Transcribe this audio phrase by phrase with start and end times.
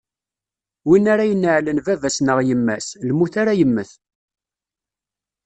[0.87, 3.91] Win ara ineɛlen baba-s neɣ yemma-s, lmut ara yemmet.